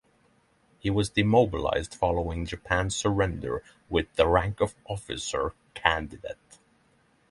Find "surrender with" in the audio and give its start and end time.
2.95-4.11